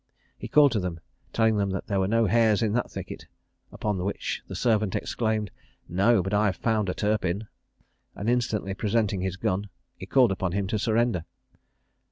[0.35, 0.99] He called to them,
[1.31, 3.27] telling them that there were no hares in that thicket,
[3.71, 5.51] upon which the servant exclaimed,
[5.87, 7.45] "No, but I have found a Turpin,"
[8.15, 11.25] and instantly presenting his gun, he called upon him to surrender.